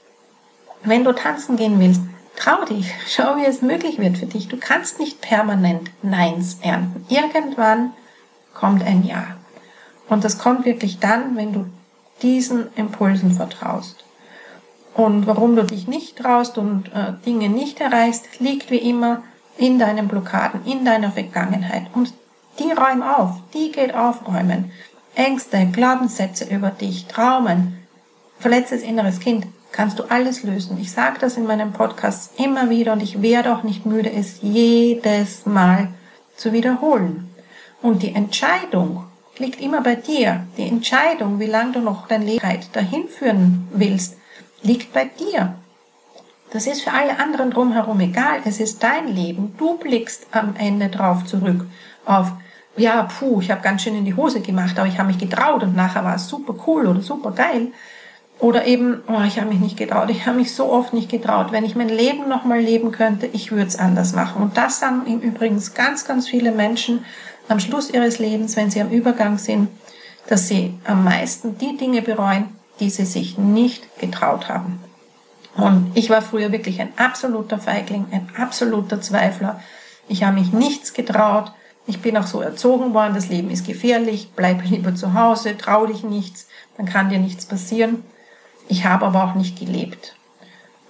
Wenn 0.85 1.03
du 1.03 1.13
tanzen 1.13 1.57
gehen 1.57 1.79
willst, 1.79 2.01
trau 2.35 2.63
dich. 2.65 2.93
Schau, 3.07 3.37
wie 3.37 3.45
es 3.45 3.61
möglich 3.61 3.99
wird 3.99 4.17
für 4.17 4.25
dich. 4.25 4.47
Du 4.47 4.57
kannst 4.57 4.99
nicht 4.99 5.21
permanent 5.21 5.91
Neins 6.01 6.59
ernten. 6.61 7.05
Irgendwann 7.09 7.93
kommt 8.53 8.83
ein 8.83 9.03
Ja. 9.03 9.37
Und 10.07 10.23
das 10.23 10.37
kommt 10.37 10.65
wirklich 10.65 10.99
dann, 10.99 11.35
wenn 11.35 11.53
du 11.53 11.65
diesen 12.21 12.67
Impulsen 12.75 13.31
vertraust. 13.31 14.05
Und 14.93 15.27
warum 15.27 15.55
du 15.55 15.63
dich 15.63 15.87
nicht 15.87 16.17
traust 16.17 16.57
und 16.57 16.87
äh, 16.93 17.13
Dinge 17.25 17.49
nicht 17.49 17.81
erreichst, 17.81 18.39
liegt 18.39 18.71
wie 18.71 18.77
immer 18.77 19.23
in 19.57 19.79
deinen 19.79 20.07
Blockaden, 20.07 20.65
in 20.65 20.85
deiner 20.85 21.11
Vergangenheit. 21.11 21.87
Und 21.93 22.13
die 22.59 22.71
räum 22.71 23.03
auf, 23.03 23.31
die 23.53 23.71
geht 23.71 23.93
aufräumen. 23.93 24.71
Ängste, 25.15 25.65
Glaubenssätze 25.71 26.45
über 26.45 26.69
dich, 26.69 27.07
Traumen, 27.07 27.79
verletztes 28.39 28.83
inneres 28.83 29.19
Kind, 29.19 29.47
kannst 29.75 29.99
du 29.99 30.03
alles 30.03 30.43
lösen. 30.43 30.77
Ich 30.79 30.93
sage 30.93 31.17
das 31.19 31.35
in 31.35 31.45
meinem 31.45 31.73
Podcast 31.73 32.39
immer 32.39 32.69
wieder 32.69 32.93
und 32.93 33.03
ich 33.03 33.21
werde 33.21 33.53
auch 33.53 33.63
nicht 33.63 33.85
müde, 33.85 34.09
es 34.09 34.39
jedes 34.41 35.45
Mal 35.45 35.89
zu 36.37 36.53
wiederholen. 36.53 37.29
Und 37.81 38.01
die 38.01 38.15
Entscheidung 38.15 39.03
liegt 39.37 39.59
immer 39.59 39.81
bei 39.81 39.95
dir. 39.95 40.47
Die 40.55 40.67
Entscheidung, 40.67 41.41
wie 41.41 41.45
lange 41.45 41.73
du 41.73 41.79
noch 41.81 42.07
dein 42.07 42.21
Leben 42.21 42.41
dahin 42.71 43.09
führen 43.09 43.67
willst, 43.73 44.15
liegt 44.61 44.93
bei 44.93 45.05
dir. 45.05 45.55
Das 46.51 46.67
ist 46.67 46.83
für 46.83 46.93
alle 46.93 47.19
anderen 47.19 47.51
drumherum 47.51 47.99
egal. 47.99 48.39
Es 48.45 48.61
ist 48.61 48.81
dein 48.81 49.09
Leben. 49.09 49.55
Du 49.57 49.77
blickst 49.77 50.27
am 50.31 50.55
Ende 50.57 50.87
drauf 50.87 51.25
zurück 51.25 51.65
auf, 52.05 52.31
ja, 52.77 53.03
puh, 53.03 53.41
ich 53.41 53.51
habe 53.51 53.61
ganz 53.61 53.81
schön 53.81 53.97
in 53.97 54.05
die 54.05 54.15
Hose 54.15 54.39
gemacht, 54.39 54.79
aber 54.79 54.87
ich 54.87 54.97
habe 54.97 55.07
mich 55.07 55.17
getraut 55.17 55.63
und 55.63 55.75
nachher 55.75 56.05
war 56.05 56.15
es 56.15 56.29
super 56.29 56.55
cool 56.65 56.87
oder 56.87 57.01
super 57.01 57.31
geil. 57.31 57.73
Oder 58.39 58.65
eben, 58.65 59.01
oh, 59.07 59.21
ich 59.25 59.39
habe 59.39 59.49
mich 59.49 59.59
nicht 59.59 59.77
getraut, 59.77 60.09
ich 60.09 60.25
habe 60.25 60.37
mich 60.37 60.53
so 60.53 60.71
oft 60.71 60.93
nicht 60.93 61.09
getraut. 61.09 61.51
Wenn 61.51 61.63
ich 61.63 61.75
mein 61.75 61.89
Leben 61.89 62.27
nochmal 62.27 62.59
leben 62.59 62.91
könnte, 62.91 63.27
ich 63.27 63.51
würde 63.51 63.67
es 63.67 63.79
anders 63.79 64.13
machen. 64.13 64.41
Und 64.41 64.57
das 64.57 64.79
sagen 64.79 65.03
im 65.05 65.19
Übrigen 65.19 65.61
ganz, 65.73 66.05
ganz 66.05 66.27
viele 66.27 66.51
Menschen 66.51 67.05
am 67.47 67.59
Schluss 67.59 67.89
ihres 67.89 68.19
Lebens, 68.19 68.57
wenn 68.57 68.69
sie 68.69 68.81
am 68.81 68.89
Übergang 68.89 69.37
sind, 69.37 69.69
dass 70.27 70.47
sie 70.47 70.73
am 70.83 71.03
meisten 71.03 71.57
die 71.57 71.77
Dinge 71.77 72.01
bereuen, 72.01 72.47
die 72.79 72.89
sie 72.89 73.05
sich 73.05 73.37
nicht 73.37 73.99
getraut 73.99 74.49
haben. 74.49 74.79
Und 75.55 75.91
ich 75.95 76.09
war 76.09 76.21
früher 76.21 76.51
wirklich 76.51 76.81
ein 76.81 76.91
absoluter 76.97 77.57
Feigling, 77.57 78.07
ein 78.11 78.29
absoluter 78.37 78.99
Zweifler. 78.99 79.61
Ich 80.09 80.23
habe 80.23 80.39
mich 80.39 80.51
nichts 80.51 80.93
getraut. 80.93 81.53
Ich 81.87 82.01
bin 82.01 82.17
auch 82.17 82.27
so 82.27 82.41
erzogen 82.41 82.93
worden, 82.93 83.13
das 83.13 83.29
Leben 83.29 83.51
ist 83.51 83.65
gefährlich, 83.65 84.31
bleib 84.35 84.65
lieber 84.65 84.95
zu 84.95 85.13
Hause, 85.13 85.55
trau 85.55 85.85
dich 85.85 86.03
nichts, 86.03 86.47
dann 86.77 86.87
kann 86.87 87.09
dir 87.09 87.19
nichts 87.19 87.45
passieren. 87.45 88.03
Ich 88.67 88.85
habe 88.85 89.05
aber 89.05 89.23
auch 89.23 89.35
nicht 89.35 89.59
gelebt. 89.59 90.15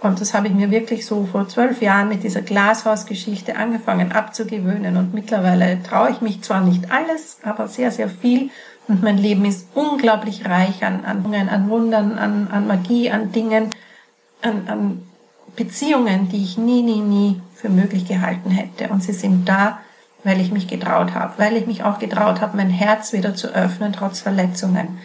Und 0.01 0.21
das 0.21 0.33
habe 0.33 0.47
ich 0.47 0.53
mir 0.53 0.69
wirklich 0.69 1.05
so 1.05 1.25
vor 1.25 1.47
zwölf 1.47 1.81
Jahren 1.81 2.09
mit 2.09 2.23
dieser 2.23 2.41
Glashausgeschichte 2.41 3.55
angefangen 3.55 4.11
abzugewöhnen. 4.11 4.97
Und 4.97 5.13
mittlerweile 5.13 5.81
traue 5.81 6.11
ich 6.11 6.21
mich 6.21 6.41
zwar 6.41 6.61
nicht 6.61 6.91
alles, 6.91 7.39
aber 7.43 7.67
sehr, 7.67 7.91
sehr 7.91 8.09
viel. 8.09 8.51
Und 8.87 9.01
mein 9.01 9.17
Leben 9.17 9.45
ist 9.45 9.67
unglaublich 9.73 10.45
reich 10.45 10.85
an, 10.85 11.05
an, 11.05 11.25
an 11.49 11.69
Wundern, 11.69 12.19
an, 12.19 12.47
an 12.51 12.67
Magie, 12.67 13.09
an 13.09 13.31
Dingen, 13.31 13.71
an, 14.41 14.67
an 14.67 15.01
Beziehungen, 15.55 16.29
die 16.29 16.43
ich 16.43 16.57
nie, 16.57 16.83
nie, 16.83 16.99
nie 16.99 17.41
für 17.55 17.69
möglich 17.69 18.07
gehalten 18.07 18.51
hätte. 18.51 18.89
Und 18.93 19.01
sie 19.01 19.13
sind 19.13 19.49
da, 19.49 19.79
weil 20.23 20.39
ich 20.39 20.51
mich 20.51 20.67
getraut 20.67 21.15
habe, 21.15 21.33
weil 21.37 21.55
ich 21.55 21.65
mich 21.65 21.83
auch 21.83 21.97
getraut 21.97 22.41
habe, 22.41 22.57
mein 22.57 22.69
Herz 22.69 23.13
wieder 23.13 23.33
zu 23.33 23.47
öffnen, 23.47 23.93
trotz 23.93 24.19
Verletzungen 24.19 24.99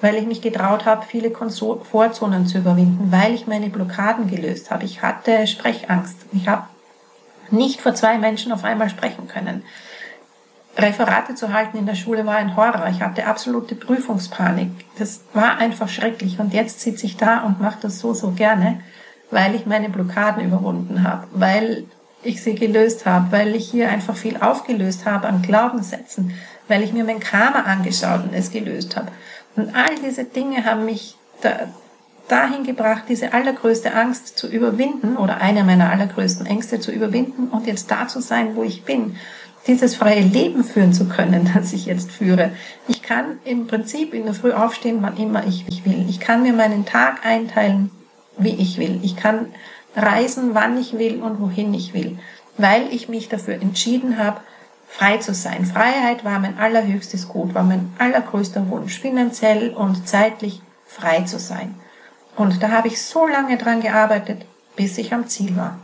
weil 0.00 0.16
ich 0.16 0.26
mich 0.26 0.42
getraut 0.42 0.84
habe, 0.84 1.06
viele 1.06 1.30
Komfortzonen 1.30 2.46
zu 2.46 2.58
überwinden, 2.58 3.10
weil 3.10 3.34
ich 3.34 3.46
meine 3.46 3.70
Blockaden 3.70 4.28
gelöst 4.28 4.70
habe. 4.70 4.84
Ich 4.84 5.02
hatte 5.02 5.46
Sprechangst. 5.46 6.16
Ich 6.32 6.48
habe 6.48 6.64
nicht 7.50 7.80
vor 7.80 7.94
zwei 7.94 8.18
Menschen 8.18 8.52
auf 8.52 8.64
einmal 8.64 8.90
sprechen 8.90 9.28
können. 9.28 9.62
Referate 10.76 11.34
zu 11.34 11.52
halten 11.54 11.78
in 11.78 11.86
der 11.86 11.94
Schule 11.94 12.26
war 12.26 12.36
ein 12.36 12.56
Horror. 12.56 12.88
Ich 12.90 13.00
hatte 13.00 13.26
absolute 13.26 13.74
Prüfungspanik. 13.74 14.70
Das 14.98 15.22
war 15.32 15.56
einfach 15.56 15.88
schrecklich. 15.88 16.38
Und 16.38 16.52
jetzt 16.52 16.80
sitze 16.80 17.06
ich 17.06 17.16
da 17.16 17.40
und 17.40 17.60
mache 17.60 17.78
das 17.80 17.98
so, 17.98 18.12
so 18.12 18.32
gerne, 18.32 18.80
weil 19.30 19.54
ich 19.54 19.64
meine 19.64 19.88
Blockaden 19.88 20.44
überwunden 20.44 21.02
habe, 21.02 21.26
weil 21.32 21.84
ich 22.22 22.42
sie 22.42 22.54
gelöst 22.54 23.06
habe, 23.06 23.32
weil 23.32 23.54
ich 23.54 23.70
hier 23.70 23.88
einfach 23.88 24.16
viel 24.16 24.36
aufgelöst 24.36 25.06
habe 25.06 25.28
an 25.28 25.42
Glaubenssätzen, 25.42 26.34
weil 26.68 26.82
ich 26.82 26.92
mir 26.92 27.04
mein 27.04 27.20
Karma 27.20 27.60
angeschaut 27.60 28.24
und 28.24 28.34
es 28.34 28.50
gelöst 28.50 28.96
habe. 28.96 29.08
Und 29.56 29.74
all 29.74 29.94
diese 30.04 30.24
Dinge 30.24 30.64
haben 30.64 30.84
mich 30.84 31.16
da, 31.40 31.68
dahin 32.28 32.64
gebracht, 32.64 33.04
diese 33.08 33.32
allergrößte 33.32 33.94
Angst 33.94 34.38
zu 34.38 34.48
überwinden 34.48 35.16
oder 35.16 35.38
eine 35.38 35.64
meiner 35.64 35.90
allergrößten 35.90 36.46
Ängste 36.46 36.80
zu 36.80 36.90
überwinden 36.90 37.48
und 37.48 37.66
jetzt 37.66 37.90
da 37.90 38.08
zu 38.08 38.20
sein, 38.20 38.56
wo 38.56 38.62
ich 38.62 38.84
bin. 38.84 39.16
Dieses 39.66 39.96
freie 39.96 40.20
Leben 40.20 40.62
führen 40.62 40.92
zu 40.92 41.08
können, 41.08 41.50
das 41.54 41.72
ich 41.72 41.86
jetzt 41.86 42.10
führe. 42.12 42.52
Ich 42.88 43.02
kann 43.02 43.38
im 43.44 43.66
Prinzip 43.66 44.14
in 44.14 44.24
der 44.24 44.34
Früh 44.34 44.52
aufstehen, 44.52 44.98
wann 45.00 45.16
immer 45.16 45.46
ich 45.46 45.84
will. 45.84 46.06
Ich 46.08 46.20
kann 46.20 46.42
mir 46.42 46.52
meinen 46.52 46.84
Tag 46.84 47.24
einteilen, 47.24 47.90
wie 48.38 48.54
ich 48.54 48.78
will. 48.78 49.00
Ich 49.02 49.16
kann 49.16 49.46
reisen, 49.96 50.50
wann 50.54 50.78
ich 50.78 50.98
will 50.98 51.22
und 51.22 51.40
wohin 51.40 51.72
ich 51.72 51.94
will, 51.94 52.18
weil 52.58 52.92
ich 52.92 53.08
mich 53.08 53.28
dafür 53.28 53.54
entschieden 53.54 54.18
habe, 54.18 54.40
frei 54.88 55.18
zu 55.18 55.34
sein. 55.34 55.64
Freiheit 55.66 56.24
war 56.24 56.38
mein 56.38 56.58
allerhöchstes 56.58 57.28
Gut, 57.28 57.54
war 57.54 57.64
mein 57.64 57.92
allergrößter 57.98 58.68
Wunsch, 58.70 58.98
finanziell 59.00 59.70
und 59.70 60.08
zeitlich 60.08 60.62
frei 60.86 61.22
zu 61.22 61.38
sein. 61.38 61.74
Und 62.36 62.62
da 62.62 62.70
habe 62.70 62.88
ich 62.88 63.02
so 63.02 63.26
lange 63.26 63.56
dran 63.56 63.80
gearbeitet, 63.80 64.46
bis 64.76 64.98
ich 64.98 65.12
am 65.12 65.26
Ziel 65.26 65.56
war. 65.56 65.78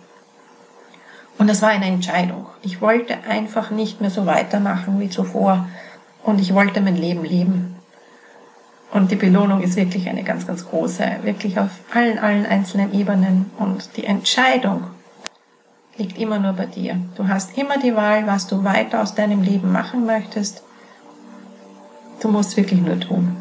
Und 1.38 1.48
das 1.48 1.62
war 1.62 1.70
eine 1.70 1.86
Entscheidung. 1.86 2.46
Ich 2.62 2.80
wollte 2.80 3.24
einfach 3.28 3.70
nicht 3.70 4.00
mehr 4.00 4.10
so 4.10 4.26
weitermachen 4.26 5.00
wie 5.00 5.08
zuvor. 5.08 5.66
Und 6.22 6.40
ich 6.40 6.54
wollte 6.54 6.80
mein 6.80 6.96
Leben 6.96 7.24
leben. 7.24 7.76
Und 8.92 9.10
die 9.10 9.16
Belohnung 9.16 9.62
ist 9.62 9.76
wirklich 9.76 10.08
eine 10.08 10.22
ganz, 10.22 10.46
ganz 10.46 10.68
große, 10.68 11.04
wirklich 11.22 11.58
auf 11.58 11.70
allen, 11.92 12.18
allen 12.18 12.46
einzelnen 12.46 12.92
Ebenen. 12.92 13.50
Und 13.58 13.96
die 13.96 14.04
Entscheidung, 14.04 14.84
liegt 15.96 16.18
immer 16.18 16.38
nur 16.38 16.52
bei 16.52 16.66
dir. 16.66 16.96
Du 17.16 17.28
hast 17.28 17.56
immer 17.56 17.78
die 17.78 17.94
Wahl, 17.94 18.26
was 18.26 18.46
du 18.46 18.64
weiter 18.64 19.02
aus 19.02 19.14
deinem 19.14 19.42
Leben 19.42 19.72
machen 19.72 20.06
möchtest. 20.06 20.62
Du 22.20 22.28
musst 22.28 22.56
wirklich 22.56 22.80
nur 22.80 22.98
tun. 22.98 23.36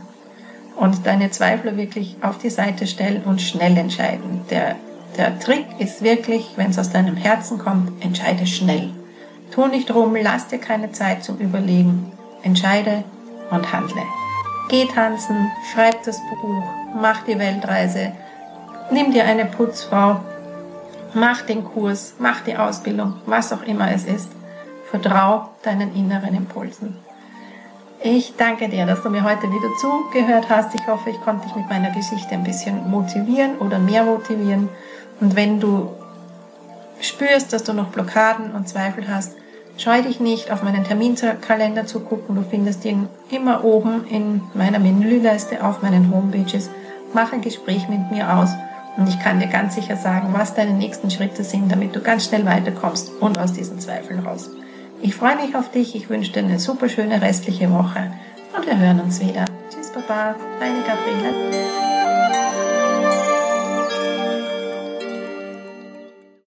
Und 0.75 1.05
deine 1.05 1.29
Zweifel 1.31 1.77
wirklich 1.77 2.17
auf 2.21 2.37
die 2.37 2.49
Seite 2.49 2.87
stellen 2.87 3.23
und 3.23 3.41
schnell 3.41 3.77
entscheiden. 3.77 4.41
Der, 4.49 4.75
der 5.17 5.39
Trick 5.39 5.65
ist 5.79 6.01
wirklich, 6.01 6.53
wenn 6.55 6.71
es 6.71 6.79
aus 6.79 6.89
deinem 6.89 7.15
Herzen 7.15 7.59
kommt, 7.59 8.03
entscheide 8.03 8.47
schnell. 8.47 8.89
Tu 9.51 9.67
nicht 9.67 9.93
rum, 9.93 10.15
lass 10.19 10.47
dir 10.47 10.59
keine 10.59 10.91
Zeit 10.91 11.23
zum 11.23 11.37
Überlegen. 11.37 12.11
Entscheide 12.41 13.03
und 13.51 13.71
handle. 13.71 14.01
Geh 14.69 14.85
tanzen, 14.85 15.51
schreib 15.73 16.03
das 16.03 16.17
Buch, 16.41 16.63
mach 16.99 17.23
die 17.25 17.37
Weltreise, 17.37 18.13
nimm 18.89 19.11
dir 19.11 19.25
eine 19.25 19.45
Putzfrau, 19.45 20.21
Mach 21.13 21.41
den 21.41 21.63
Kurs, 21.63 22.15
mach 22.19 22.41
die 22.41 22.55
Ausbildung, 22.55 23.15
was 23.25 23.51
auch 23.51 23.63
immer 23.63 23.91
es 23.91 24.05
ist. 24.05 24.29
Vertrau 24.89 25.49
deinen 25.63 25.95
inneren 25.95 26.35
Impulsen. 26.35 26.95
Ich 28.03 28.35
danke 28.35 28.67
dir, 28.69 28.85
dass 28.85 29.03
du 29.03 29.09
mir 29.09 29.23
heute 29.23 29.43
wieder 29.43 29.69
zugehört 29.79 30.49
hast. 30.49 30.73
Ich 30.73 30.87
hoffe, 30.87 31.09
ich 31.09 31.21
konnte 31.21 31.47
dich 31.47 31.55
mit 31.55 31.69
meiner 31.69 31.91
Geschichte 31.91 32.31
ein 32.31 32.43
bisschen 32.43 32.89
motivieren 32.89 33.57
oder 33.59 33.77
mehr 33.77 34.03
motivieren. 34.03 34.69
Und 35.19 35.35
wenn 35.35 35.59
du 35.59 35.91
spürst, 36.99 37.53
dass 37.53 37.63
du 37.63 37.73
noch 37.73 37.89
Blockaden 37.89 38.51
und 38.51 38.67
Zweifel 38.67 39.07
hast, 39.07 39.33
Scheu 39.77 40.03
dich 40.03 40.19
nicht, 40.19 40.51
auf 40.51 40.61
meinen 40.61 40.83
Terminkalender 40.83 41.87
zu 41.87 42.01
gucken. 42.01 42.35
Du 42.35 42.43
findest 42.43 42.85
ihn 42.85 43.07
immer 43.31 43.63
oben 43.63 44.05
in 44.07 44.41
meiner 44.53 44.77
Menüleiste 44.77 45.63
auf 45.63 45.81
meinen 45.81 46.13
Homepages. 46.13 46.69
Mach 47.13 47.33
ein 47.33 47.41
Gespräch 47.41 47.87
mit 47.89 48.11
mir 48.11 48.31
aus 48.37 48.49
und 48.97 49.07
ich 49.07 49.19
kann 49.19 49.39
dir 49.39 49.47
ganz 49.47 49.75
sicher 49.75 49.95
sagen, 49.95 50.29
was 50.33 50.53
deine 50.53 50.73
nächsten 50.73 51.09
Schritte 51.09 51.43
sind, 51.43 51.71
damit 51.71 51.95
du 51.95 52.01
ganz 52.01 52.25
schnell 52.25 52.45
weiterkommst 52.45 53.11
und 53.19 53.39
aus 53.39 53.53
diesen 53.53 53.79
Zweifeln 53.79 54.19
raus. 54.19 54.49
Ich 55.01 55.15
freue 55.15 55.35
mich 55.37 55.55
auf 55.55 55.71
dich. 55.71 55.95
Ich 55.95 56.09
wünsche 56.09 56.31
dir 56.31 56.39
eine 56.39 56.59
super 56.59 56.87
schöne 56.87 57.21
restliche 57.21 57.71
Woche 57.71 58.11
und 58.55 58.65
wir 58.65 58.77
hören 58.77 58.99
uns 58.99 59.19
wieder. 59.19 59.45
Tschüss, 59.69 59.91
Baba, 59.91 60.35
deine 60.59 60.81
Gabriele. 60.81 62.00